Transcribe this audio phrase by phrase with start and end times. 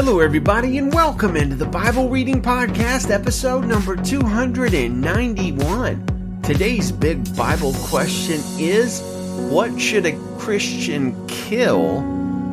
[0.00, 6.40] Hello, everybody, and welcome into the Bible Reading Podcast, episode number 291.
[6.44, 9.00] Today's big Bible question is
[9.50, 11.98] What should a Christian kill?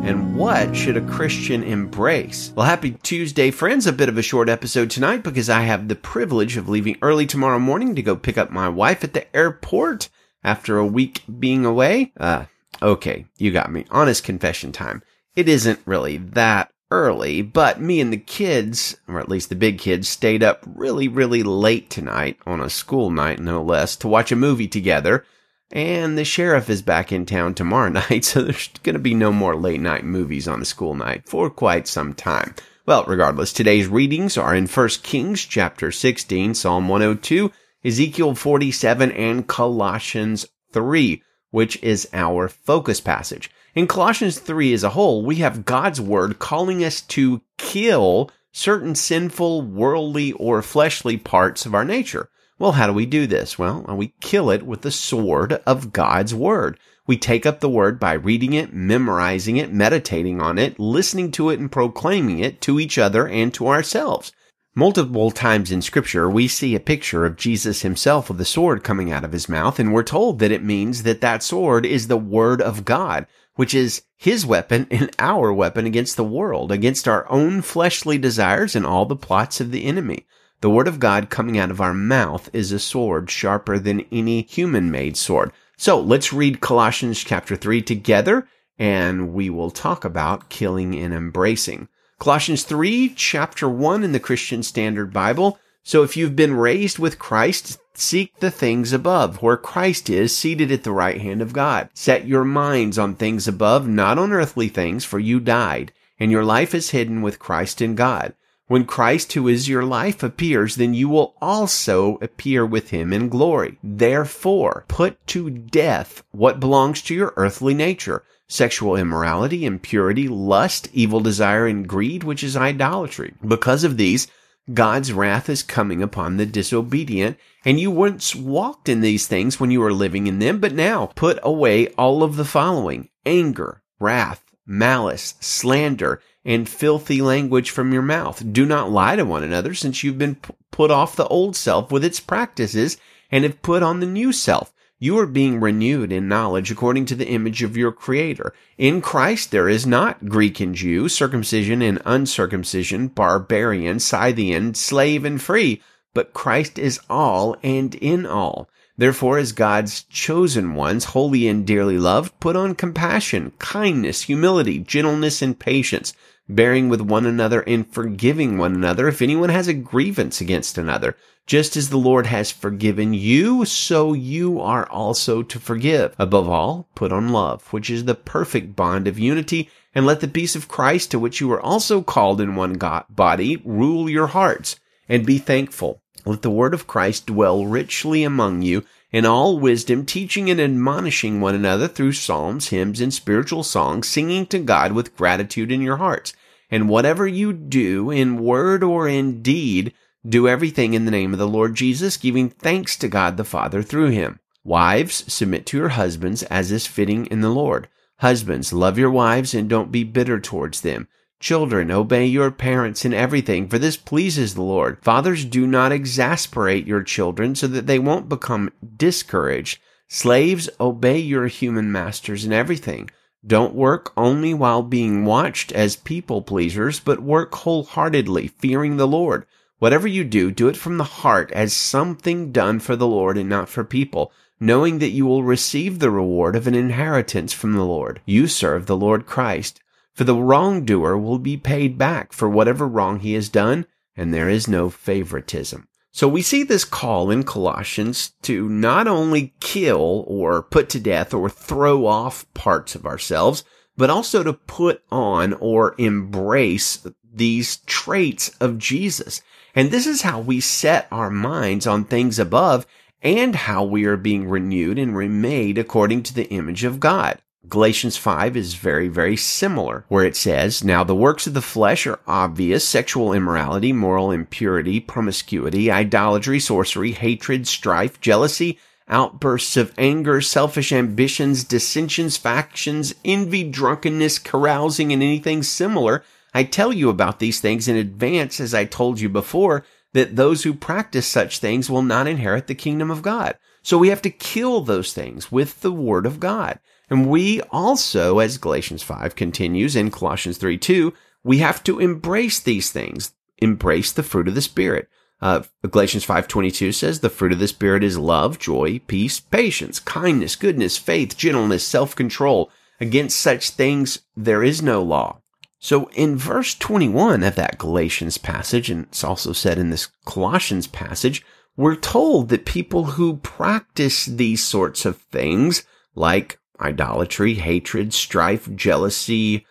[0.04, 2.52] And what should a Christian embrace?
[2.56, 3.86] Well, happy Tuesday, friends.
[3.86, 7.28] A bit of a short episode tonight because I have the privilege of leaving early
[7.28, 10.10] tomorrow morning to go pick up my wife at the airport
[10.44, 12.12] after a week being away.
[12.20, 12.46] Uh,
[12.82, 13.86] okay, you got me.
[13.92, 15.04] Honest confession time.
[15.36, 19.78] It isn't really that early, but me and the kids, or at least the big
[19.78, 24.32] kids, stayed up really, really late tonight on a school night, no less, to watch
[24.32, 25.26] a movie together.
[25.72, 29.34] And the sheriff is back in town tomorrow night, so there's going to be no
[29.34, 32.56] more late night movies on a school night for quite some time.
[32.86, 37.52] Well, regardless, today's readings are in 1 Kings chapter 16, Psalm 102,
[37.84, 41.22] Ezekiel 47, and Colossians 3,
[41.52, 43.52] which is our focus passage.
[43.76, 48.96] In Colossians 3 as a whole, we have God's word calling us to kill certain
[48.96, 52.30] sinful, worldly, or fleshly parts of our nature.
[52.58, 53.60] Well, how do we do this?
[53.60, 56.80] Well, uh, we kill it with the sword of God's word.
[57.06, 61.50] We take up the word by reading it, memorizing it, meditating on it, listening to
[61.50, 64.32] it, and proclaiming it to each other and to ourselves.
[64.74, 69.12] Multiple times in scripture, we see a picture of Jesus himself with a sword coming
[69.12, 72.18] out of his mouth, and we're told that it means that that sword is the
[72.18, 77.30] word of God which is his weapon and our weapon against the world, against our
[77.30, 80.26] own fleshly desires and all the plots of the enemy.
[80.62, 84.44] The word of God coming out of our mouth is a sword sharper than any
[84.44, 85.52] human made sword.
[85.78, 91.88] So let's read Colossians chapter 3 together and we will talk about killing and embracing.
[92.20, 95.60] Colossians 3 chapter 1 in the Christian Standard Bible.
[95.86, 100.70] So if you've been raised with Christ, Seek the things above, where Christ is seated
[100.70, 101.90] at the right hand of God.
[101.94, 106.44] Set your minds on things above, not on earthly things, for you died, and your
[106.44, 108.34] life is hidden with Christ in God.
[108.68, 113.30] When Christ, who is your life, appears, then you will also appear with him in
[113.30, 113.78] glory.
[113.82, 121.22] Therefore, put to death what belongs to your earthly nature sexual immorality, impurity, lust, evil
[121.22, 123.34] desire, and greed, which is idolatry.
[123.48, 124.28] Because of these,
[124.74, 129.70] God's wrath is coming upon the disobedient, and you once walked in these things when
[129.70, 134.44] you were living in them, but now put away all of the following anger, wrath,
[134.66, 138.44] malice, slander, and filthy language from your mouth.
[138.52, 140.38] Do not lie to one another, since you've been
[140.72, 142.98] put off the old self with its practices
[143.32, 144.74] and have put on the new self
[145.06, 148.52] you are being renewed in knowledge according to the image of your Creator.
[148.76, 155.40] In Christ there is not Greek and Jew, circumcision and uncircumcision, barbarian, Scythian, slave and
[155.40, 155.80] free,
[156.16, 158.68] but Christ is all and in all.
[158.98, 165.42] Therefore, as God's chosen ones, holy and dearly loved, put on compassion, kindness, humility, gentleness,
[165.42, 166.14] and patience,
[166.50, 171.16] bearing with one another and forgiving one another if anyone has a grievance against another.
[171.48, 176.16] Just as the Lord has forgiven you, so you are also to forgive.
[176.18, 180.28] Above all, put on love, which is the perfect bond of unity, and let the
[180.28, 184.28] peace of Christ, to which you are also called in one God, body, rule your
[184.28, 186.02] hearts, and be thankful.
[186.26, 191.40] Let the word of Christ dwell richly among you in all wisdom, teaching and admonishing
[191.40, 195.98] one another through psalms, hymns, and spiritual songs, singing to God with gratitude in your
[195.98, 196.34] hearts.
[196.72, 199.94] And whatever you do in word or in deed,
[200.28, 203.82] do everything in the name of the Lord Jesus, giving thanks to God the Father
[203.82, 204.40] through him.
[204.64, 207.88] Wives, submit to your husbands as is fitting in the Lord.
[208.20, 211.08] Husbands, love your wives and don't be bitter towards them.
[211.40, 214.98] Children, obey your parents in everything, for this pleases the Lord.
[215.04, 219.80] Fathers, do not exasperate your children so that they won't become discouraged.
[220.08, 223.10] Slaves, obey your human masters in everything.
[223.46, 229.46] Don't work only while being watched as people pleasers, but work wholeheartedly, fearing the Lord.
[229.80, 233.50] Whatever you do, do it from the heart as something done for the Lord and
[233.50, 237.84] not for people, knowing that you will receive the reward of an inheritance from the
[237.84, 238.22] Lord.
[238.26, 239.82] You serve the Lord Christ.
[240.14, 243.86] For the wrongdoer will be paid back for whatever wrong he has done,
[244.16, 245.90] and there is no favoritism.
[246.14, 251.34] So we see this call in Colossians to not only kill or put to death
[251.34, 253.66] or throw off parts of ourselves,
[253.98, 259.42] but also to put on or embrace these traits of Jesus.
[259.76, 262.88] And this is how we set our minds on things above
[263.22, 267.42] and how we are being renewed and remade according to the image of God.
[267.68, 272.06] Galatians 5 is very, very similar, where it says, Now the works of the flesh
[272.06, 280.42] are obvious sexual immorality, moral impurity, promiscuity, idolatry, sorcery, hatred, strife, jealousy, outbursts of anger,
[280.42, 286.24] selfish ambitions, dissensions, factions, envy, drunkenness, carousing, and anything similar
[286.56, 290.64] I tell you about these things in advance, as I told you before, that those
[290.64, 293.58] who practice such things will not inherit the kingdom of God.
[293.84, 296.80] So we have to kill those things with the word of God.
[297.10, 301.14] And we also, as Galatians 5 continues in Colossians 3 2,
[301.44, 305.10] we have to embrace these things, embrace the fruit of the Spirit.
[305.42, 310.56] Uh, Galatians 5:22 says the fruit of the spirit is love, joy, peace, patience, kindness,
[310.56, 312.72] goodness, faith, gentleness, self-control.
[313.02, 315.42] Against such things there is no law.
[315.86, 320.88] So in verse 21 of that Galatians passage, and it's also said in this Colossians
[320.88, 321.46] passage,
[321.78, 325.84] we're told that people who practice these sorts of things,
[326.16, 329.68] like idolatry, hatred, strife, jealousy,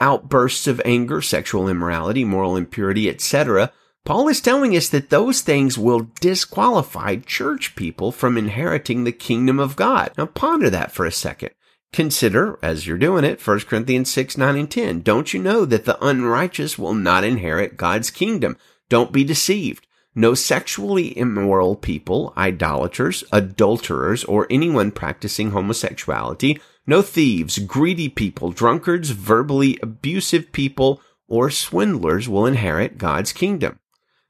[0.00, 3.70] outbursts of anger, sexual immorality, moral impurity, etc.,
[4.04, 9.60] Paul is telling us that those things will disqualify church people from inheriting the kingdom
[9.60, 10.10] of God.
[10.18, 11.50] Now ponder that for a second.
[11.92, 15.00] Consider, as you're doing it, 1 Corinthians 6, 9, and 10.
[15.00, 18.56] Don't you know that the unrighteous will not inherit God's kingdom?
[18.88, 19.86] Don't be deceived.
[20.14, 29.10] No sexually immoral people, idolaters, adulterers, or anyone practicing homosexuality, no thieves, greedy people, drunkards,
[29.10, 33.78] verbally abusive people, or swindlers will inherit God's kingdom.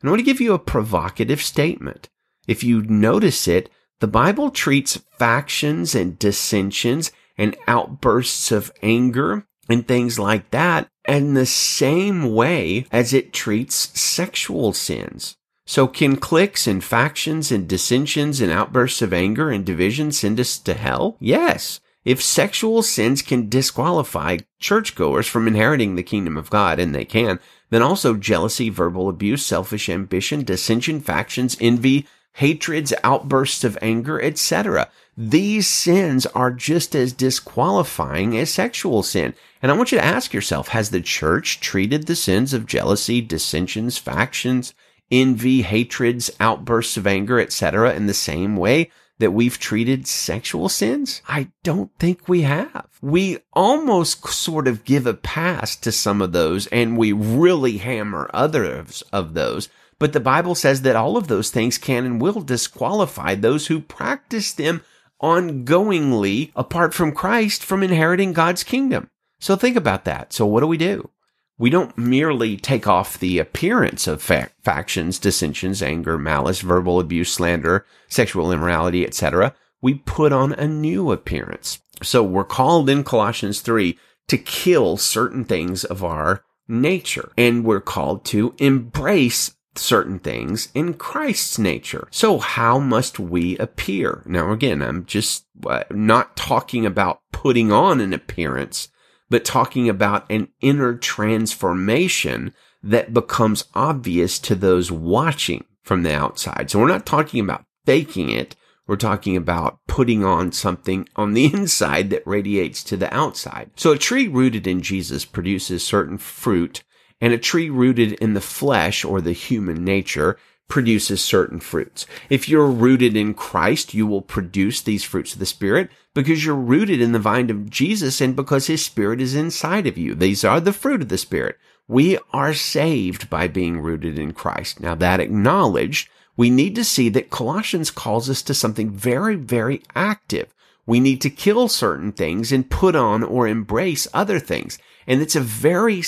[0.01, 2.09] And I want to give you a provocative statement.
[2.47, 3.71] If you notice it,
[4.01, 11.35] the Bible treats factions and dissensions and outbursts of anger and things like that in
[11.35, 15.37] the same way as it treats sexual sins.
[15.67, 20.59] So can cliques and factions and dissensions and outbursts of anger and division send us
[20.59, 21.17] to hell?
[21.21, 21.81] Yes.
[22.05, 27.39] If sexual sins can disqualify churchgoers from inheriting the kingdom of God, and they can,
[27.71, 34.91] then also jealousy, verbal abuse, selfish ambition, dissension, factions, envy, hatreds, outbursts of anger, etc.
[35.17, 39.35] These sins are just as disqualifying as sexual sin.
[39.61, 43.21] And I want you to ask yourself, has the church treated the sins of jealousy,
[43.21, 44.73] dissensions, factions,
[45.11, 47.93] envy, hatreds, outbursts of anger, etc.
[47.93, 51.21] in the same way that we've treated sexual sins?
[51.29, 52.89] I don't think we have.
[53.03, 58.31] We almost sort of give a pass to some of those and we really hammer
[58.33, 59.69] others of those.
[59.99, 63.79] But the Bible says that all of those things can and will disqualify those who
[63.79, 64.83] practice them
[65.23, 69.09] ongoingly apart from Christ from inheriting God's kingdom.
[69.39, 70.33] So think about that.
[70.33, 71.11] So what do we do?
[71.59, 77.33] We don't merely take off the appearance of fa- factions, dissensions, anger, malice, verbal abuse,
[77.33, 79.55] slander, sexual immorality, etc.
[79.81, 81.81] We put on a new appearance.
[82.03, 83.97] So we're called in Colossians 3
[84.29, 87.33] to kill certain things of our nature.
[87.37, 92.09] And we're called to embrace certain things in Christ's nature.
[92.11, 94.23] So how must we appear?
[94.27, 98.89] Now again, I'm just uh, not talking about putting on an appearance
[99.33, 102.53] but talking about an inner transformation
[102.83, 106.71] that becomes obvious to those watching from the outside.
[106.71, 108.55] So we're not talking about faking it.
[108.87, 113.71] We're talking about putting on something on the inside that radiates to the outside.
[113.75, 116.83] So a tree rooted in Jesus produces certain fruit
[117.23, 120.37] and a tree rooted in the flesh or the human nature
[120.69, 122.05] produces certain fruits.
[122.29, 126.55] If you're rooted in Christ, you will produce these fruits of the Spirit because you're
[126.55, 130.15] rooted in the vine of Jesus and because His Spirit is inside of you.
[130.15, 131.59] These are the fruit of the Spirit.
[131.87, 134.81] We are saved by being rooted in Christ.
[134.81, 139.83] Now that acknowledged, we need to see that Colossians calls us to something very, very
[139.95, 140.53] active.
[140.87, 144.79] We need to kill certain things and put on or embrace other things.
[145.07, 146.03] And it's a very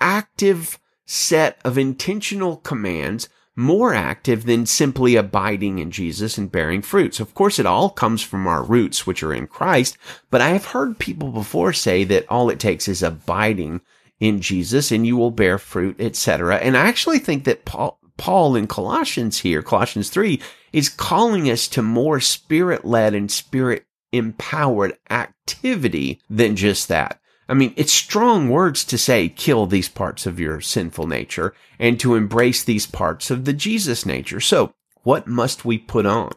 [0.00, 3.28] active set of intentional commands
[3.58, 7.18] more active than simply abiding in Jesus and bearing fruits.
[7.18, 9.98] Of course, it all comes from our roots, which are in Christ,
[10.30, 13.80] but I have heard people before say that all it takes is abiding
[14.20, 16.58] in Jesus and you will bear fruit, etc.
[16.58, 20.40] And I actually think that Paul, Paul in Colossians here, Colossians 3,
[20.72, 27.20] is calling us to more spirit led and spirit empowered activity than just that.
[27.48, 31.98] I mean, it's strong words to say, kill these parts of your sinful nature and
[32.00, 34.40] to embrace these parts of the Jesus nature.
[34.40, 36.32] So what must we put on?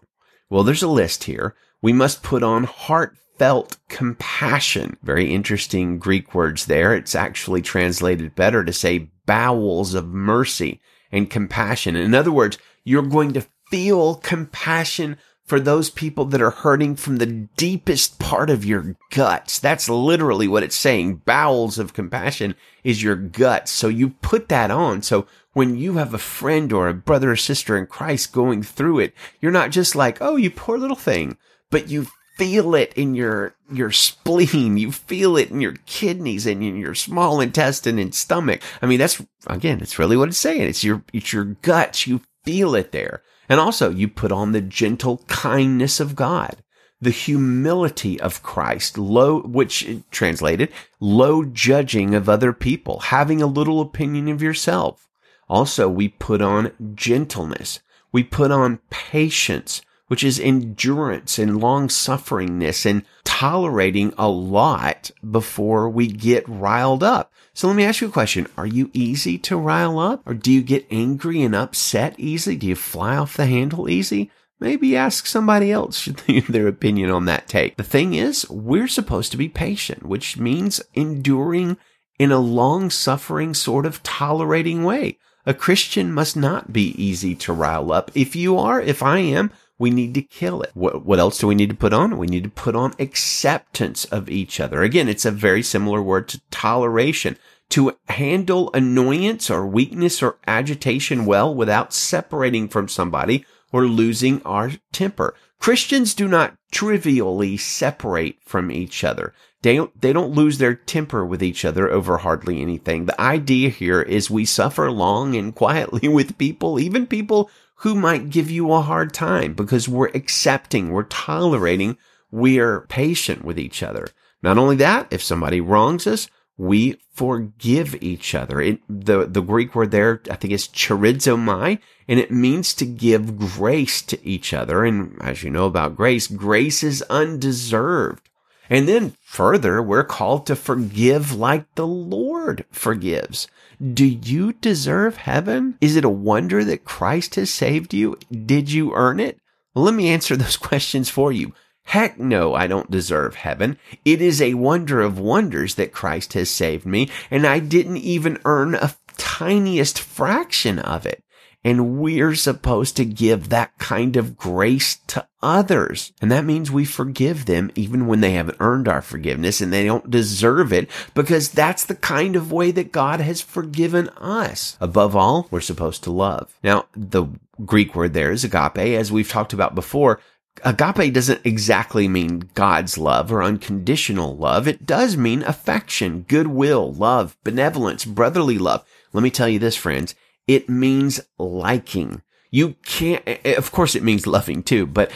[0.50, 1.56] Well, there's a list here.
[1.82, 4.98] We must put on heartfelt compassion.
[5.04, 6.94] Very interesting Greek words there.
[6.96, 10.80] It's actually translated better to say bowels of mercy
[11.12, 11.96] and compassion.
[11.96, 15.18] In other words, you're going to feel compassion
[15.52, 19.60] for those people that are hurting from the deepest part of your guts.
[19.60, 21.24] That's literally what it's saying.
[21.26, 22.56] Bowels of compassion
[22.86, 23.70] is your guts.
[23.70, 25.02] So you put that on.
[25.02, 29.00] So when you have a friend or a brother or sister in Christ going through
[29.00, 31.36] it, you're not just like, oh, you poor little thing,
[31.70, 34.78] but you feel it in your, your spleen.
[34.78, 38.62] You feel it in your kidneys and in your small intestine and stomach.
[38.82, 40.62] I mean, that's, again, it's really what it's saying.
[40.62, 42.08] It's your, it's your guts.
[42.08, 43.22] You feel it there.
[43.52, 46.64] And also you put on the gentle kindness of God,
[47.02, 53.82] the humility of Christ, low, which translated, low judging of other people, having a little
[53.82, 55.10] opinion of yourself.
[55.50, 57.82] Also, we put on gentleness.
[58.14, 59.82] We put on patience,
[60.12, 67.32] which is endurance and long sufferingness and tolerating a lot before we get riled up.
[67.54, 68.46] So let me ask you a question.
[68.58, 72.58] Are you easy to rile up or do you get angry and upset easily?
[72.58, 74.30] Do you fly off the handle easy?
[74.60, 76.10] Maybe ask somebody else
[76.50, 77.78] their opinion on that take.
[77.78, 81.78] The thing is, we're supposed to be patient, which means enduring
[82.20, 85.20] in a long suffering sort of tolerating way.
[85.46, 88.12] A Christian must not be easy to rile up.
[88.14, 90.70] If you are, if I am, we need to kill it.
[90.76, 92.18] What, what else do we need to put on?
[92.18, 94.84] We need to put on acceptance of each other.
[94.84, 97.38] Again, it's a very similar word to toleration.
[97.72, 104.72] To handle annoyance or weakness or agitation well without separating from somebody or losing our
[104.92, 105.34] temper.
[105.60, 109.34] Christians do not trivially separate from each other.
[109.64, 113.06] They don't, they don't lose their temper with each other over hardly anything.
[113.06, 117.50] The idea here is we suffer long and quietly with people, even people
[117.82, 121.98] who might give you a hard time because we're accepting, we're tolerating,
[122.30, 124.08] we're patient with each other.
[124.44, 128.62] Not only that, if somebody wrongs us, we forgive each other.
[128.62, 133.40] It, the, the Greek word there, I think is charizomai, and it means to give
[133.40, 134.86] grace to each other.
[134.86, 138.30] And as you know about grace, grace is undeserved.
[138.72, 143.50] And then further, we're called to forgive like the Lord forgives.
[143.94, 145.78] Do you deserve heaven?
[145.82, 148.18] Is it a wonder that Christ has saved you?
[148.32, 149.38] Did you earn it?
[149.76, 151.54] Well, let me answer those questions for you.
[151.84, 153.78] Heck no, I don't deserve heaven.
[154.06, 158.40] It is a wonder of wonders that Christ has saved me, and I didn't even
[158.46, 161.22] earn a tiniest fraction of it.
[161.64, 166.12] And we're supposed to give that kind of grace to others.
[166.22, 169.86] And that means we forgive them even when they haven't earned our forgiveness and they
[169.86, 174.76] don't deserve it because that's the kind of way that God has forgiven us.
[174.82, 176.58] Above all, we're supposed to love.
[176.64, 177.28] Now, the
[177.66, 180.20] Greek word there is agape, as we've talked about before.
[180.64, 184.68] Agape doesn't exactly mean God's love or unconditional love.
[184.68, 188.84] It does mean affection, goodwill, love, benevolence, brotherly love.
[189.14, 190.14] Let me tell you this, friends.
[190.48, 192.22] It means liking.
[192.54, 195.10] You can't, of course it means loving too, but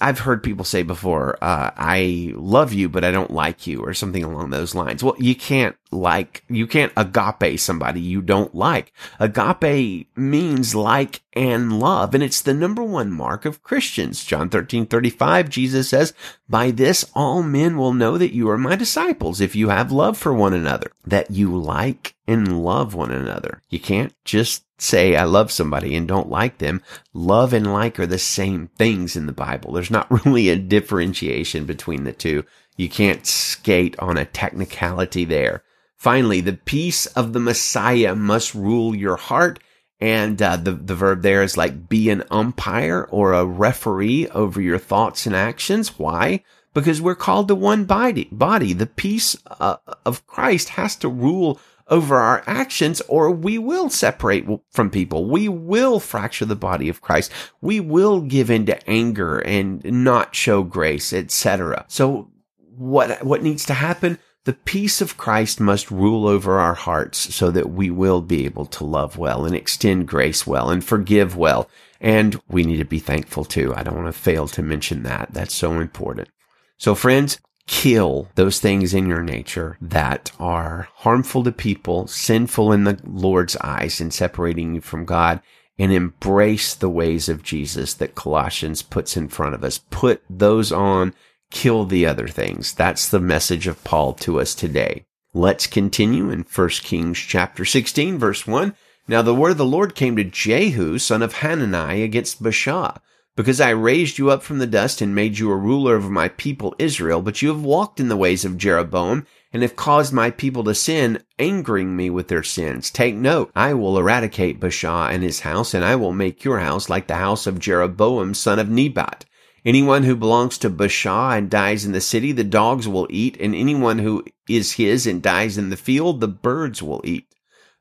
[0.00, 3.92] I've heard people say before, uh, I love you, but I don't like you or
[3.94, 5.02] something along those lines.
[5.02, 8.92] Well, you can't like, you can't agape somebody you don't like.
[9.18, 14.24] Agape means like and love, and it's the number one mark of Christians.
[14.24, 16.12] John 13, 35, Jesus says,
[16.48, 20.18] by this all men will know that you are my disciples if you have love
[20.18, 23.62] for one another, that you like and love one another.
[23.70, 26.82] You can't just say I love somebody and don't like them.
[27.14, 29.72] Love and like are the same things in the Bible.
[29.72, 32.44] There's not really a differentiation between the two.
[32.76, 35.62] You can't skate on a technicality there.
[35.96, 39.60] Finally, the peace of the Messiah must rule your heart.
[40.02, 44.60] And uh, the the verb there is like be an umpire or a referee over
[44.60, 45.96] your thoughts and actions.
[45.96, 46.42] Why?
[46.74, 48.28] Because we're called to one body.
[48.32, 48.72] Body.
[48.72, 54.44] The peace uh, of Christ has to rule over our actions or we will separate
[54.70, 55.26] from people.
[55.26, 57.30] We will fracture the body of Christ.
[57.60, 61.84] We will give into anger and not show grace, etc.
[61.86, 62.28] So
[62.76, 64.18] what, what needs to happen?
[64.44, 68.66] The peace of Christ must rule over our hearts so that we will be able
[68.66, 71.68] to love well and extend grace well and forgive well.
[72.00, 73.72] And we need to be thankful too.
[73.72, 75.28] I don't want to fail to mention that.
[75.32, 76.28] That's so important.
[76.76, 82.82] So friends, kill those things in your nature that are harmful to people, sinful in
[82.82, 85.40] the Lord's eyes and separating you from God
[85.78, 89.78] and embrace the ways of Jesus that Colossians puts in front of us.
[89.90, 91.14] Put those on
[91.52, 92.72] kill the other things.
[92.72, 95.04] That's the message of Paul to us today.
[95.34, 98.74] Let's continue in 1 Kings chapter 16 verse 1.
[99.06, 102.98] Now the word of the Lord came to Jehu, son of Hanani, against Baasha,
[103.36, 106.28] because I raised you up from the dust and made you a ruler over my
[106.28, 110.30] people Israel, but you have walked in the ways of Jeroboam and have caused my
[110.30, 112.90] people to sin, angering me with their sins.
[112.90, 116.88] Take note, I will eradicate Baasha and his house, and I will make your house
[116.88, 119.24] like the house of Jeroboam, son of Nebat.
[119.64, 123.54] Anyone who belongs to Baasha and dies in the city, the dogs will eat, and
[123.54, 127.28] anyone who is his and dies in the field, the birds will eat.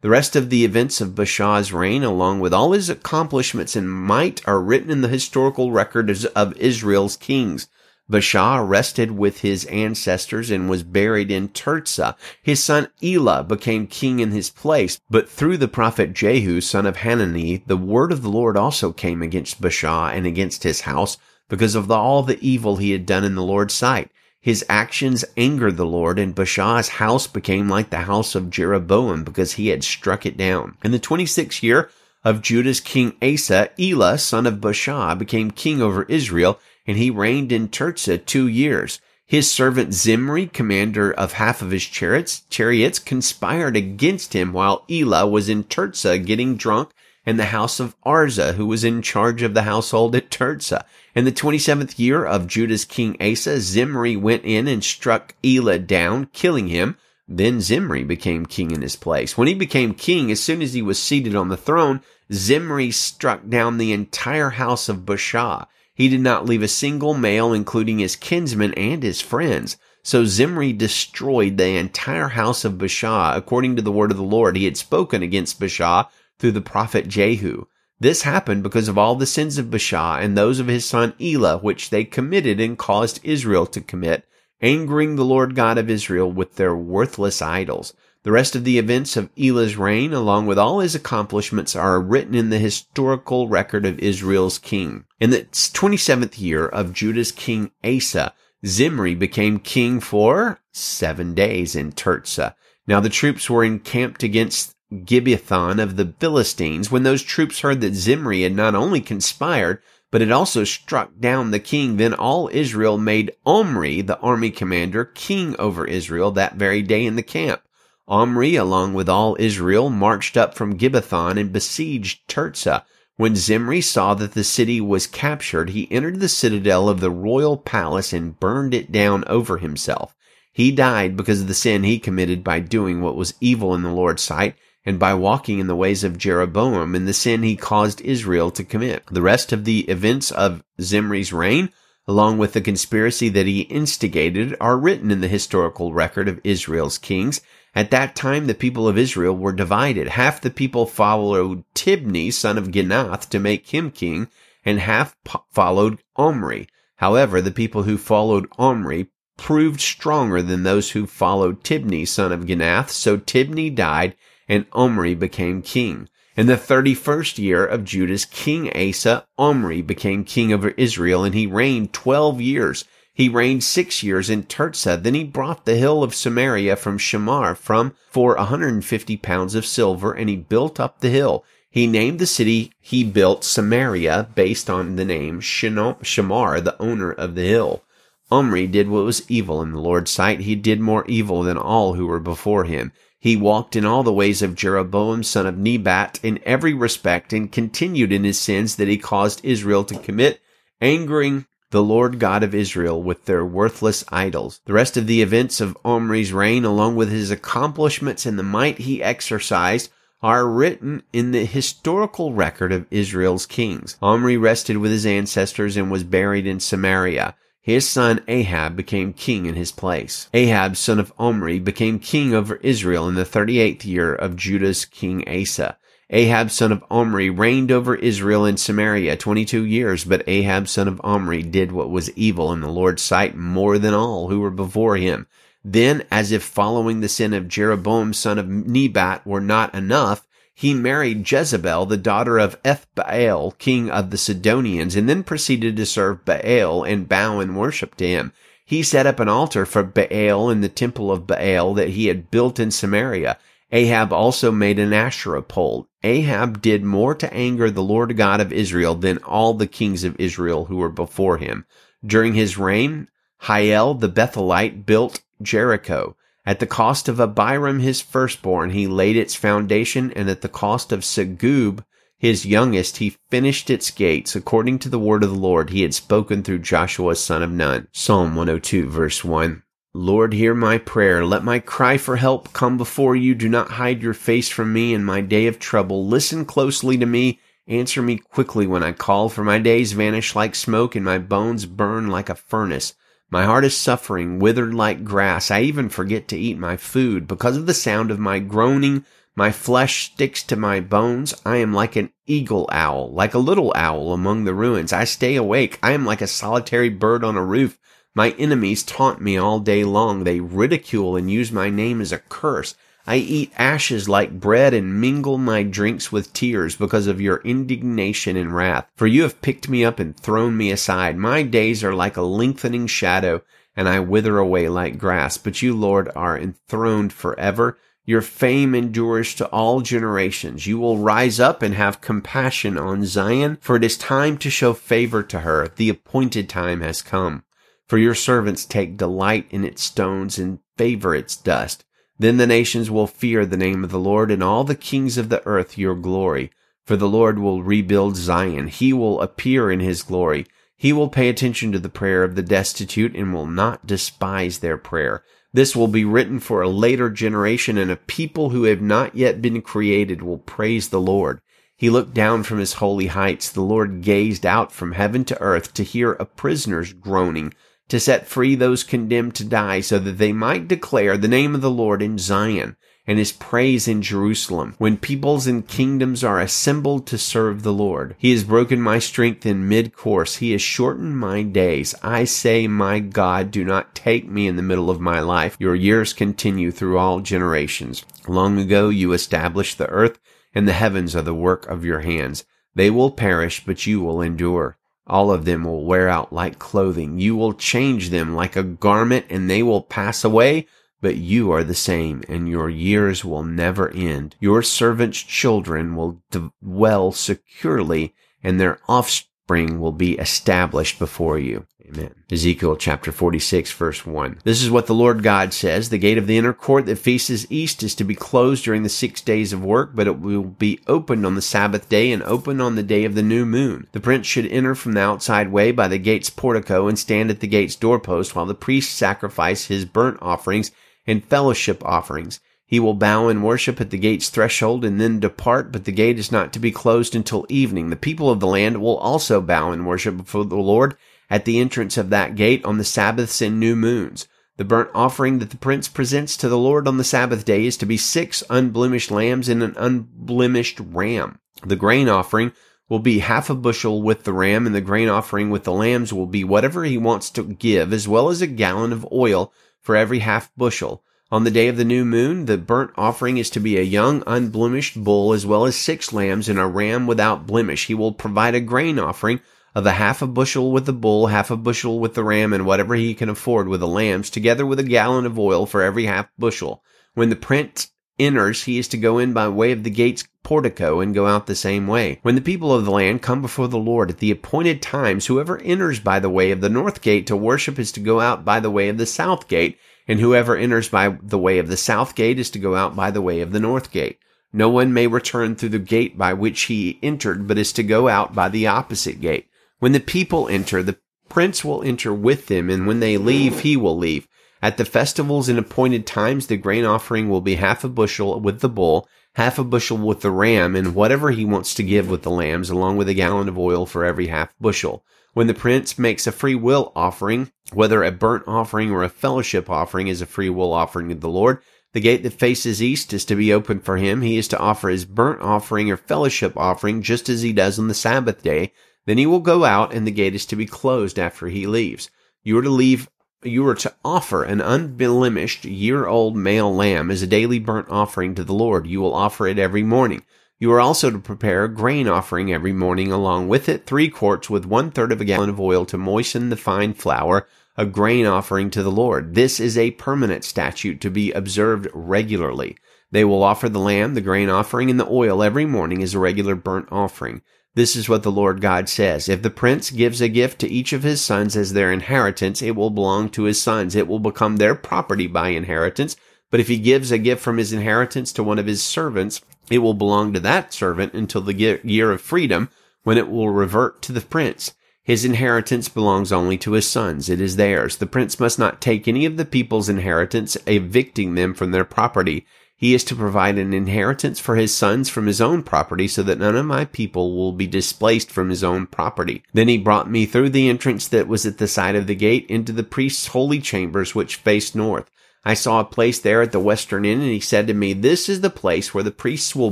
[0.01, 4.47] The rest of the events of Baasha's reign, along with all his accomplishments and might,
[4.47, 7.67] are written in the historical record of Israel's kings.
[8.11, 12.15] Baasha rested with his ancestors and was buried in Tirzah.
[12.43, 16.97] His son Elah became king in his place, but through the prophet Jehu, son of
[16.97, 21.17] Hanani, the word of the Lord also came against Baasha and against his house
[21.51, 24.09] because of the, all the evil he had done in the Lord's sight.
[24.39, 29.53] His actions angered the Lord, and Baasha's house became like the house of Jeroboam because
[29.53, 30.77] he had struck it down.
[30.81, 31.89] In the 26th year
[32.23, 37.51] of Judah's king Asa, Elah, son of Baasha, became king over Israel, and he reigned
[37.51, 39.01] in Tirzah two years.
[39.25, 45.27] His servant Zimri, commander of half of his chariots, chariots, conspired against him while Elah
[45.27, 46.91] was in Tirzah getting drunk
[47.25, 50.83] in the house of Arza, who was in charge of the household at Tirzah.
[51.13, 56.27] In the 27th year of Judah's king Asa, Zimri went in and struck Elah down,
[56.33, 56.97] killing him.
[57.27, 59.37] Then Zimri became king in his place.
[59.37, 62.01] When he became king, as soon as he was seated on the throne,
[62.33, 65.67] Zimri struck down the entire house of Baasha.
[65.93, 69.77] He did not leave a single male, including his kinsmen and his friends.
[70.03, 74.57] So Zimri destroyed the entire house of Baasha according to the word of the Lord.
[74.57, 76.07] He had spoken against Baasha
[76.41, 77.65] through the prophet Jehu.
[77.99, 81.59] This happened because of all the sins of Baasha and those of his son Elah,
[81.59, 84.25] which they committed and caused Israel to commit,
[84.59, 87.93] angering the Lord God of Israel with their worthless idols.
[88.23, 92.33] The rest of the events of Elah's reign, along with all his accomplishments, are written
[92.33, 95.05] in the historical record of Israel's king.
[95.19, 98.33] In the 27th year of Judah's king Asa,
[98.65, 102.55] Zimri became king for seven days in Tirzah.
[102.87, 107.95] Now the troops were encamped against Gibbethon of the Philistines when those troops heard that
[107.95, 109.81] Zimri had not only conspired,
[110.11, 111.95] but had also struck down the king.
[111.95, 117.15] Then all Israel made Omri, the army commander, king over Israel that very day in
[117.15, 117.61] the camp.
[118.07, 122.83] Omri, along with all Israel, marched up from Gibbethon and besieged Tirzah.
[123.15, 127.55] When Zimri saw that the city was captured, he entered the citadel of the royal
[127.55, 130.15] palace and burned it down over himself.
[130.51, 133.91] He died because of the sin he committed by doing what was evil in the
[133.91, 138.01] Lord's sight and by walking in the ways of Jeroboam and the sin he caused
[138.01, 139.05] Israel to commit.
[139.07, 141.69] The rest of the events of Zimri's reign
[142.07, 146.97] along with the conspiracy that he instigated, are written in the historical record of Israel's
[146.97, 147.41] kings.
[147.75, 150.09] At that time, the people of Israel were divided.
[150.09, 154.27] Half the people followed Tibni, son of Ginath, to make him king,
[154.65, 155.15] and half
[155.51, 156.67] followed Omri.
[156.97, 162.45] However, the people who followed Omri proved stronger than those who followed Tibni, son of
[162.45, 164.15] Ginath, so Tibni died,
[164.51, 166.09] and Omri became king.
[166.35, 171.47] In the thirty-first year of Judah's king Asa, Omri became king over Israel, and he
[171.47, 172.83] reigned twelve years.
[173.13, 174.97] He reigned six years in Tirzah.
[174.97, 179.15] Then he brought the hill of Samaria from Shamar from for a hundred and fifty
[179.15, 181.45] pounds of silver, and he built up the hill.
[181.69, 187.35] He named the city he built Samaria based on the name Shamar, the owner of
[187.35, 187.83] the hill.
[188.29, 190.41] Omri did what was evil in the Lord's sight.
[190.41, 192.91] He did more evil than all who were before him.
[193.21, 197.51] He walked in all the ways of Jeroboam son of Nebat in every respect and
[197.51, 200.41] continued in his sins that he caused Israel to commit,
[200.81, 204.59] angering the Lord God of Israel with their worthless idols.
[204.65, 208.79] The rest of the events of Omri's reign, along with his accomplishments and the might
[208.79, 209.91] he exercised,
[210.23, 213.97] are written in the historical record of Israel's kings.
[214.01, 217.35] Omri rested with his ancestors and was buried in Samaria.
[217.63, 220.27] His son Ahab became king in his place.
[220.33, 225.23] Ahab, son of Omri, became king over Israel in the 38th year of Judah's king
[225.29, 225.77] Asa.
[226.09, 230.99] Ahab, son of Omri, reigned over Israel in Samaria 22 years, but Ahab, son of
[231.03, 234.97] Omri, did what was evil in the Lord's sight more than all who were before
[234.97, 235.27] him.
[235.63, 240.27] Then, as if following the sin of Jeroboam, son of Nebat, were not enough,
[240.61, 245.87] he married Jezebel, the daughter of Ethbaal, king of the Sidonians, and then proceeded to
[245.87, 248.31] serve Baal and bow and worship to him.
[248.63, 252.29] He set up an altar for Baal in the temple of Baal that he had
[252.29, 253.39] built in Samaria.
[253.71, 255.87] Ahab also made an Asherah pole.
[256.03, 260.15] Ahab did more to anger the Lord God of Israel than all the kings of
[260.19, 261.65] Israel who were before him.
[262.05, 263.07] During his reign,
[263.47, 266.15] Hiel the Bethelite built Jericho.
[266.45, 270.91] At the cost of Abiram his firstborn, he laid its foundation, and at the cost
[270.91, 271.83] of Segub
[272.21, 275.95] his youngest, he finished its gates, according to the word of the Lord he had
[275.95, 277.87] spoken through Joshua son of Nun.
[277.93, 279.63] Psalm 102 verse 1.
[279.95, 281.25] Lord, hear my prayer.
[281.25, 283.33] Let my cry for help come before you.
[283.33, 286.05] Do not hide your face from me in my day of trouble.
[286.05, 287.39] Listen closely to me.
[287.67, 291.65] Answer me quickly when I call, for my days vanish like smoke and my bones
[291.65, 292.93] burn like a furnace.
[293.31, 295.49] My heart is suffering, withered like grass.
[295.49, 297.29] I even forget to eat my food.
[297.29, 299.05] Because of the sound of my groaning,
[299.37, 301.33] my flesh sticks to my bones.
[301.45, 304.91] I am like an eagle owl, like a little owl among the ruins.
[304.91, 305.79] I stay awake.
[305.81, 307.79] I am like a solitary bird on a roof.
[308.13, 310.25] My enemies taunt me all day long.
[310.25, 312.75] They ridicule and use my name as a curse.
[313.07, 318.37] I eat ashes like bread and mingle my drinks with tears because of your indignation
[318.37, 318.87] and wrath.
[318.95, 321.17] For you have picked me up and thrown me aside.
[321.17, 323.41] My days are like a lengthening shadow,
[323.75, 325.37] and I wither away like grass.
[325.37, 327.77] But you, Lord, are enthroned forever.
[328.05, 330.67] Your fame endures to all generations.
[330.67, 334.73] You will rise up and have compassion on Zion, for it is time to show
[334.73, 335.67] favor to her.
[335.67, 337.43] The appointed time has come.
[337.87, 341.83] For your servants take delight in its stones and favor its dust.
[342.21, 345.29] Then the nations will fear the name of the Lord and all the kings of
[345.29, 346.51] the earth your glory.
[346.85, 348.67] For the Lord will rebuild Zion.
[348.67, 350.45] He will appear in his glory.
[350.77, 354.77] He will pay attention to the prayer of the destitute and will not despise their
[354.77, 355.23] prayer.
[355.51, 359.41] This will be written for a later generation, and a people who have not yet
[359.41, 361.41] been created will praise the Lord.
[361.75, 363.51] He looked down from his holy heights.
[363.51, 367.55] The Lord gazed out from heaven to earth to hear a prisoner's groaning,
[367.91, 371.61] to set free those condemned to die, so that they might declare the name of
[371.61, 372.75] the Lord in Zion
[373.07, 378.15] and his praise in Jerusalem, when peoples and kingdoms are assembled to serve the Lord.
[378.17, 380.35] He has broken my strength in mid-course.
[380.37, 381.95] He has shortened my days.
[382.03, 385.57] I say, my God, do not take me in the middle of my life.
[385.59, 388.05] Your years continue through all generations.
[388.27, 390.19] Long ago you established the earth,
[390.53, 392.45] and the heavens are the work of your hands.
[392.75, 394.77] They will perish, but you will endure.
[395.07, 397.19] All of them will wear out like clothing.
[397.19, 400.67] You will change them like a garment, and they will pass away
[401.01, 404.35] but you are the same, and your years will never end.
[404.39, 411.65] Your servants' children will dwell securely, and their offspring will be established before you.
[411.93, 412.13] Amen.
[412.31, 414.39] Ezekiel chapter 46 verse 1.
[414.43, 415.89] This is what the Lord God says.
[415.89, 418.89] The gate of the inner court that faces east is to be closed during the
[418.89, 422.61] six days of work, but it will be opened on the Sabbath day and opened
[422.61, 423.87] on the day of the new moon.
[423.91, 427.41] The prince should enter from the outside way by the gate's portico and stand at
[427.41, 430.71] the gate's doorpost while the priest sacrifice his burnt offerings
[431.05, 432.39] and fellowship offerings.
[432.71, 436.17] He will bow and worship at the gate's threshold and then depart, but the gate
[436.17, 437.89] is not to be closed until evening.
[437.89, 440.95] The people of the land will also bow and worship before the Lord
[441.29, 444.25] at the entrance of that gate on the Sabbaths and new moons.
[444.55, 447.75] The burnt offering that the prince presents to the Lord on the Sabbath day is
[447.75, 451.39] to be six unblemished lambs and an unblemished ram.
[451.65, 452.53] The grain offering
[452.87, 456.13] will be half a bushel with the ram, and the grain offering with the lambs
[456.13, 459.97] will be whatever he wants to give, as well as a gallon of oil for
[459.97, 461.03] every half bushel.
[461.31, 464.21] On the day of the new moon, the burnt offering is to be a young,
[464.27, 467.87] unblemished bull, as well as six lambs and a ram without blemish.
[467.87, 469.39] He will provide a grain offering
[469.73, 472.65] of a half a bushel with the bull, half a bushel with the ram, and
[472.65, 476.03] whatever he can afford with the lambs, together with a gallon of oil for every
[476.03, 476.83] half bushel.
[477.13, 480.99] When the prince enters, he is to go in by way of the gate's portico
[480.99, 482.19] and go out the same way.
[482.23, 485.59] When the people of the land come before the Lord at the appointed times, whoever
[485.59, 488.59] enters by the way of the north gate to worship is to go out by
[488.59, 492.15] the way of the south gate, and whoever enters by the way of the south
[492.15, 494.17] gate is to go out by the way of the north gate.
[494.53, 498.09] No one may return through the gate by which he entered, but is to go
[498.09, 499.47] out by the opposite gate.
[499.79, 500.97] When the people enter, the
[501.29, 504.27] prince will enter with them, and when they leave, he will leave.
[504.61, 508.59] At the festivals and appointed times, the grain offering will be half a bushel with
[508.59, 512.23] the bull, half a bushel with the ram, and whatever he wants to give with
[512.23, 515.03] the lambs, along with a gallon of oil for every half bushel.
[515.33, 519.69] When the prince makes a free will offering, whether a burnt offering or a fellowship
[519.69, 521.59] offering is a free will offering to the Lord,
[521.93, 524.21] the gate that faces east is to be open for him.
[524.21, 527.87] He is to offer his burnt offering or fellowship offering just as he does on
[527.87, 528.73] the Sabbath day.
[529.05, 532.09] Then he will go out and the gate is to be closed after he leaves.
[532.43, 533.09] You are to leave
[533.43, 538.35] you are to offer an unblemished year old male lamb as a daily burnt offering
[538.35, 538.85] to the Lord.
[538.85, 540.23] You will offer it every morning.
[540.61, 544.47] You are also to prepare a grain offering every morning along with it, three quarts
[544.47, 548.27] with one third of a gallon of oil to moisten the fine flour, a grain
[548.27, 549.33] offering to the Lord.
[549.33, 552.77] This is a permanent statute to be observed regularly.
[553.09, 556.19] They will offer the lamb, the grain offering, and the oil every morning as a
[556.19, 557.41] regular burnt offering.
[557.73, 559.27] This is what the Lord God says.
[559.27, 562.75] If the prince gives a gift to each of his sons as their inheritance, it
[562.75, 563.95] will belong to his sons.
[563.95, 566.15] It will become their property by inheritance.
[566.51, 569.41] But if he gives a gift from his inheritance to one of his servants,
[569.71, 572.69] it will belong to that servant until the year of freedom
[573.03, 574.73] when it will revert to the prince.
[575.03, 577.27] His inheritance belongs only to his sons.
[577.27, 577.97] It is theirs.
[577.97, 582.45] The prince must not take any of the people's inheritance, evicting them from their property.
[582.75, 586.39] He is to provide an inheritance for his sons from his own property so that
[586.39, 589.43] none of my people will be displaced from his own property.
[589.53, 592.45] Then he brought me through the entrance that was at the side of the gate
[592.47, 595.09] into the priest's holy chambers which faced north.
[595.43, 598.29] I saw a place there at the western end and he said to me, this
[598.29, 599.71] is the place where the priests will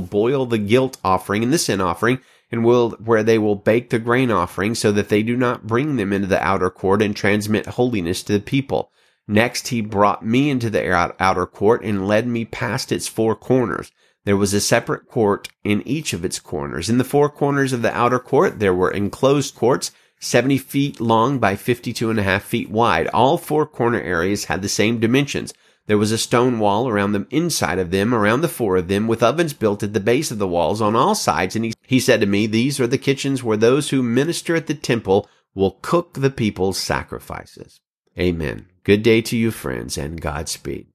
[0.00, 3.98] boil the guilt offering and the sin offering and will, where they will bake the
[4.00, 7.66] grain offering so that they do not bring them into the outer court and transmit
[7.66, 8.90] holiness to the people.
[9.28, 13.92] Next, he brought me into the outer court and led me past its four corners.
[14.24, 16.90] There was a separate court in each of its corners.
[16.90, 21.38] In the four corners of the outer court, there were enclosed courts 70 feet long
[21.38, 23.08] by 52 and a half feet wide.
[23.08, 25.52] All four corner areas had the same dimensions.
[25.86, 29.08] There was a stone wall around the inside of them, around the four of them,
[29.08, 31.56] with ovens built at the base of the walls on all sides.
[31.56, 34.66] And he, he said to me, These are the kitchens where those who minister at
[34.68, 37.80] the temple will cook the people's sacrifices.
[38.18, 38.66] Amen.
[38.84, 40.86] Good day to you, friends, and Godspeed.